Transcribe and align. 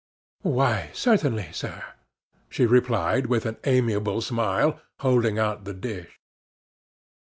"Why, 0.41 0.89
certainly, 0.93 1.49
sir," 1.51 1.83
she 2.49 2.65
replied, 2.65 3.27
with 3.27 3.45
an 3.45 3.57
amiable 3.65 4.21
smile, 4.21 4.81
holding 5.01 5.37
out 5.37 5.63
the 5.63 5.75
dish. 5.75 6.19